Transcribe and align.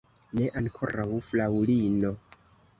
Ne 0.39 0.47
ankoraŭ, 0.61 1.05
fraŭlino. 1.29 2.15